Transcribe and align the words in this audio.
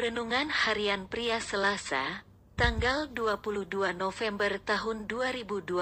Renungan 0.00 0.48
Harian 0.48 1.12
Pria 1.12 1.44
Selasa, 1.44 2.24
tanggal 2.56 3.12
22 3.12 3.92
November 3.92 4.56
tahun 4.56 5.04
2022 5.04 5.76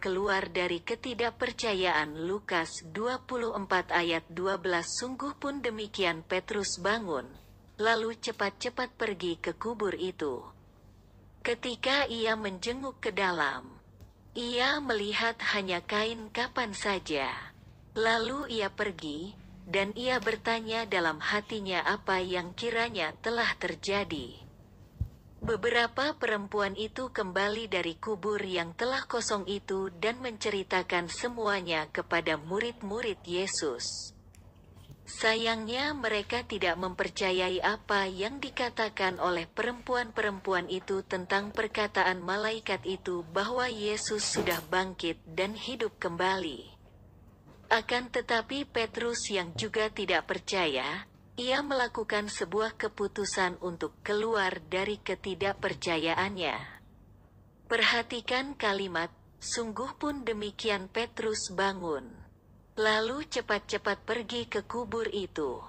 keluar 0.00 0.48
dari 0.48 0.80
ketidakpercayaan 0.80 2.16
Lukas 2.24 2.80
24 2.96 3.92
ayat 3.92 4.24
12 4.32 4.56
Sungguh 4.88 5.36
pun 5.36 5.60
demikian 5.60 6.24
Petrus 6.24 6.80
bangun, 6.80 7.28
lalu 7.76 8.16
cepat-cepat 8.16 8.96
pergi 8.96 9.36
ke 9.36 9.52
kubur 9.60 10.00
itu. 10.00 10.40
Ketika 11.44 12.08
ia 12.08 12.32
menjenguk 12.40 13.04
ke 13.04 13.12
dalam, 13.12 13.68
ia 14.32 14.80
melihat 14.80 15.36
hanya 15.52 15.84
kain 15.84 16.32
kapan 16.32 16.72
saja. 16.72 17.28
Lalu 18.00 18.48
ia 18.48 18.72
pergi, 18.72 19.41
dan 19.72 19.96
ia 19.96 20.20
bertanya 20.20 20.84
dalam 20.84 21.16
hatinya 21.16 21.80
apa 21.88 22.20
yang 22.20 22.52
kiranya 22.52 23.16
telah 23.24 23.48
terjadi. 23.56 24.36
Beberapa 25.42 26.14
perempuan 26.14 26.78
itu 26.78 27.10
kembali 27.10 27.66
dari 27.66 27.98
kubur 27.98 28.38
yang 28.38 28.78
telah 28.78 29.02
kosong 29.10 29.42
itu 29.50 29.90
dan 29.98 30.22
menceritakan 30.22 31.10
semuanya 31.10 31.90
kepada 31.90 32.38
murid-murid 32.38 33.18
Yesus. 33.26 34.14
Sayangnya, 35.02 35.98
mereka 35.98 36.46
tidak 36.46 36.78
mempercayai 36.78 37.58
apa 37.58 38.06
yang 38.06 38.38
dikatakan 38.38 39.18
oleh 39.18 39.50
perempuan-perempuan 39.50 40.70
itu 40.70 41.02
tentang 41.02 41.50
perkataan 41.50 42.22
malaikat 42.22 42.86
itu 42.86 43.26
bahwa 43.34 43.66
Yesus 43.66 44.22
sudah 44.22 44.62
bangkit 44.70 45.18
dan 45.26 45.58
hidup 45.58 45.98
kembali. 45.98 46.81
Akan 47.72 48.12
tetapi 48.12 48.68
Petrus 48.68 49.32
yang 49.32 49.56
juga 49.56 49.88
tidak 49.88 50.28
percaya, 50.28 51.08
ia 51.40 51.64
melakukan 51.64 52.28
sebuah 52.28 52.76
keputusan 52.76 53.56
untuk 53.64 53.96
keluar 54.04 54.60
dari 54.68 55.00
ketidakpercayaannya. 55.00 56.56
Perhatikan 57.72 58.52
kalimat, 58.60 59.08
sungguh 59.40 59.96
pun 59.96 60.20
demikian 60.20 60.92
Petrus 60.92 61.48
bangun. 61.48 62.12
Lalu 62.76 63.24
cepat-cepat 63.32 64.04
pergi 64.04 64.52
ke 64.52 64.68
kubur 64.68 65.08
itu. 65.08 65.64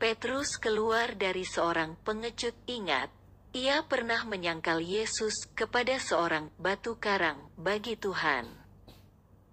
Petrus 0.00 0.56
keluar 0.56 1.12
dari 1.20 1.44
seorang 1.44 2.00
pengecut 2.00 2.56
ingat, 2.64 3.12
ia 3.52 3.84
pernah 3.84 4.24
menyangkal 4.24 4.80
Yesus 4.80 5.52
kepada 5.52 6.00
seorang 6.00 6.48
batu 6.56 6.96
karang 6.96 7.52
bagi 7.60 8.00
Tuhan. 8.00 8.61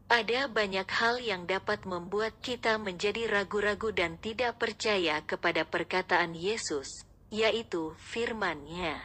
Ada 0.09 0.49
banyak 0.49 0.89
hal 0.89 1.21
yang 1.21 1.45
dapat 1.45 1.85
membuat 1.85 2.33
kita 2.41 2.81
menjadi 2.81 3.29
ragu-ragu 3.29 3.93
dan 3.93 4.17
tidak 4.17 4.57
percaya 4.57 5.21
kepada 5.21 5.69
perkataan 5.69 6.33
Yesus, 6.33 7.05
yaitu 7.29 7.93
firman-Nya. 8.09 8.97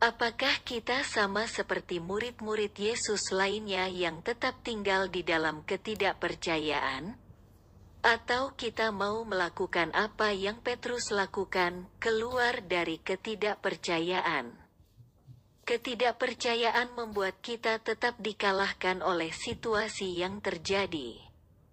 Apakah 0.00 0.64
kita 0.64 1.04
sama 1.04 1.44
seperti 1.44 2.00
murid-murid 2.00 2.72
Yesus 2.80 3.28
lainnya 3.28 3.92
yang 3.92 4.24
tetap 4.24 4.64
tinggal 4.64 5.12
di 5.12 5.20
dalam 5.20 5.60
ketidakpercayaan? 5.68 7.20
Atau 8.00 8.56
kita 8.56 8.96
mau 8.96 9.20
melakukan 9.28 9.92
apa 9.92 10.32
yang 10.32 10.64
Petrus 10.64 11.12
lakukan, 11.12 11.84
keluar 12.00 12.64
dari 12.64 12.96
ketidakpercayaan? 13.04 14.59
Ketidakpercayaan 15.64 16.96
membuat 16.98 17.38
kita 17.44 17.78
tetap 17.78 18.18
dikalahkan 18.18 19.04
oleh 19.04 19.30
situasi 19.30 20.18
yang 20.18 20.42
terjadi. 20.42 21.20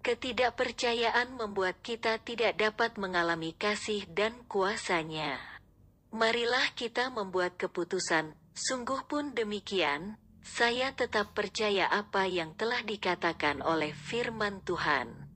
Ketidakpercayaan 0.06 1.36
membuat 1.36 1.84
kita 1.84 2.22
tidak 2.24 2.56
dapat 2.56 2.96
mengalami 2.96 3.52
kasih 3.52 4.08
dan 4.08 4.38
kuasanya. 4.48 5.40
Marilah 6.16 6.72
kita 6.80 7.12
membuat 7.12 7.60
keputusan, 7.60 8.32
sungguh 8.56 9.04
pun 9.12 9.36
demikian, 9.36 10.16
saya 10.48 10.96
tetap 10.96 11.36
percaya 11.36 11.92
apa 11.92 12.24
yang 12.24 12.56
telah 12.56 12.80
dikatakan 12.80 13.60
oleh 13.60 13.92
firman 13.92 14.64
Tuhan. 14.64 15.28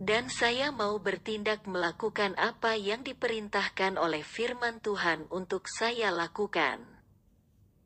Dan 0.00 0.32
saya 0.32 0.72
mau 0.72 0.96
bertindak 0.96 1.68
melakukan 1.68 2.32
apa 2.40 2.74
yang 2.74 3.04
diperintahkan 3.04 4.00
oleh 4.00 4.24
firman 4.24 4.80
Tuhan 4.80 5.28
untuk 5.28 5.68
saya 5.68 6.08
lakukan. 6.08 6.93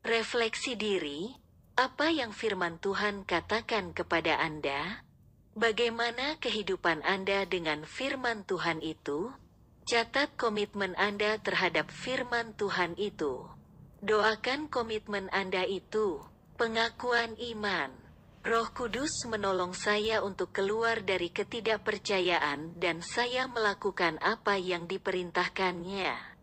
Refleksi 0.09 0.73
diri, 0.73 1.29
apa 1.77 2.09
yang 2.09 2.33
firman 2.33 2.81
Tuhan 2.81 3.29
katakan 3.29 3.93
kepada 3.93 4.41
Anda? 4.41 5.05
Bagaimana 5.53 6.33
kehidupan 6.41 7.05
Anda 7.05 7.45
dengan 7.45 7.85
firman 7.85 8.41
Tuhan 8.41 8.81
itu? 8.81 9.29
Catat 9.85 10.33
komitmen 10.33 10.97
Anda 10.97 11.37
terhadap 11.37 11.93
firman 11.93 12.57
Tuhan 12.57 12.97
itu. 12.97 13.53
Doakan 14.01 14.73
komitmen 14.73 15.29
Anda 15.29 15.69
itu, 15.69 16.25
pengakuan 16.57 17.37
iman. 17.53 17.93
Roh 18.41 18.65
Kudus 18.73 19.29
menolong 19.29 19.77
saya 19.77 20.25
untuk 20.25 20.49
keluar 20.57 21.05
dari 21.05 21.29
ketidakpercayaan 21.29 22.81
dan 22.81 23.05
saya 23.05 23.45
melakukan 23.45 24.17
apa 24.25 24.57
yang 24.57 24.89
diperintahkannya. 24.89 26.38